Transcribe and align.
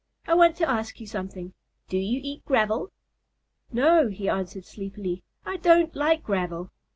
"I 0.25 0.33
want 0.33 0.55
to 0.55 0.67
ask 0.67 0.99
you 0.99 1.05
something. 1.05 1.53
Do 1.87 1.95
you 1.99 2.19
eat 2.23 2.43
gravel?" 2.43 2.91
"No," 3.71 4.07
he 4.09 4.27
answered 4.27 4.65
sleepily, 4.65 5.21
"I 5.45 5.57
don't 5.57 5.95
like 5.95 6.23
gravel." 6.23 6.71